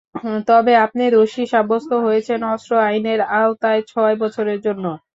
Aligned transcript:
তবে, 0.47 0.73
আপনি 0.85 1.03
দোষী 1.15 1.43
সাব্যস্ত 1.51 1.91
হয়েছেন, 2.05 2.39
অস্ত্র 2.53 2.71
আইনের 2.87 3.19
আওতায় 3.35 3.81
ছয় 3.87 4.15
বছরের 4.21 4.59
জন্য। 4.65 4.85